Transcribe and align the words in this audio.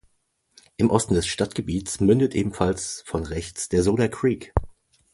Im 0.77 0.89
Osten 0.89 1.13
des 1.13 1.27
Stadtgebietes 1.27 1.99
mündet 1.99 2.33
ebenfalls 2.33 3.03
von 3.05 3.23
rechts 3.23 3.69
der 3.69 3.83
Soda 3.83 4.07
Creek. 4.07 4.51